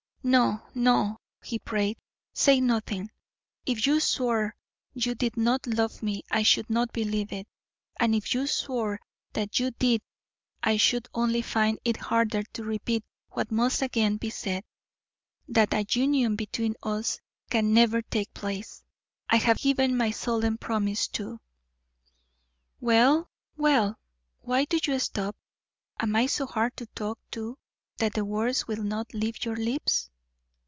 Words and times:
"No, 0.23 0.61
no," 0.75 1.17
he 1.43 1.57
prayed, 1.57 1.97
"say 2.31 2.61
nothing. 2.61 3.09
If 3.65 3.87
you 3.87 3.99
swore 3.99 4.55
you 4.93 5.15
did 5.15 5.35
not 5.35 5.65
love 5.65 6.03
me 6.03 6.21
I 6.29 6.43
should 6.43 6.69
not 6.69 6.93
believe 6.93 7.31
it, 7.33 7.47
and 7.99 8.13
if 8.13 8.35
you 8.35 8.45
swore 8.45 9.01
that 9.33 9.59
you 9.59 9.71
did 9.71 10.03
I 10.61 10.77
should 10.77 11.07
only 11.15 11.41
find 11.41 11.79
it 11.83 11.97
harder 11.97 12.43
to 12.43 12.63
repeat 12.63 13.03
what 13.31 13.49
must 13.51 13.81
again 13.81 14.17
be 14.17 14.29
said, 14.29 14.63
that 15.47 15.73
a 15.73 15.87
union 15.89 16.35
between 16.35 16.75
us 16.83 17.19
can 17.49 17.73
never 17.73 18.03
take 18.03 18.31
place. 18.31 18.83
I 19.27 19.37
have 19.37 19.57
given 19.57 19.97
my 19.97 20.11
solemn 20.11 20.59
promise 20.59 21.07
to" 21.17 21.39
"Well, 22.79 23.27
well. 23.57 23.97
Why 24.41 24.65
do 24.65 24.77
you 24.83 24.99
stop? 24.99 25.35
Am 25.99 26.15
I 26.15 26.27
so 26.27 26.45
hard 26.45 26.77
to 26.77 26.85
talk 26.85 27.17
to 27.31 27.57
that 27.97 28.13
the 28.13 28.25
words 28.25 28.67
will 28.67 28.83
not 28.83 29.15
leave 29.15 29.43
your 29.43 29.55
lips?" 29.55 30.09